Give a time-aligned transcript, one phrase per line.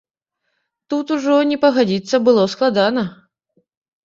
[0.93, 3.03] Тут ужо не пагадзіцца было складана.